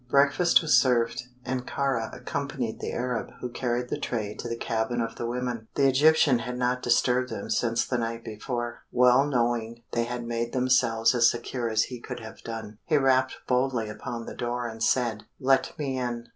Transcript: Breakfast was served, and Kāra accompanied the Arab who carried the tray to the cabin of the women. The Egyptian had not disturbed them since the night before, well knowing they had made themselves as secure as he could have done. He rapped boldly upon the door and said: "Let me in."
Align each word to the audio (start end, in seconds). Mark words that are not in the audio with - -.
Breakfast 0.09 0.63
was 0.63 0.73
served, 0.81 1.25
and 1.45 1.67
Kāra 1.67 2.11
accompanied 2.17 2.79
the 2.79 2.91
Arab 2.91 3.29
who 3.39 3.49
carried 3.51 3.89
the 3.89 3.99
tray 3.99 4.33
to 4.39 4.49
the 4.49 4.55
cabin 4.57 4.99
of 4.99 5.15
the 5.15 5.27
women. 5.27 5.67
The 5.75 5.87
Egyptian 5.87 6.39
had 6.39 6.57
not 6.57 6.81
disturbed 6.81 7.29
them 7.29 7.51
since 7.51 7.85
the 7.85 7.99
night 7.99 8.25
before, 8.25 8.79
well 8.91 9.27
knowing 9.27 9.83
they 9.91 10.05
had 10.05 10.25
made 10.25 10.53
themselves 10.53 11.13
as 11.13 11.29
secure 11.29 11.69
as 11.69 11.83
he 11.83 12.01
could 12.01 12.19
have 12.19 12.41
done. 12.41 12.79
He 12.85 12.97
rapped 12.97 13.41
boldly 13.45 13.89
upon 13.89 14.25
the 14.25 14.33
door 14.33 14.67
and 14.67 14.81
said: 14.81 15.25
"Let 15.39 15.77
me 15.77 15.99
in." 15.99 16.29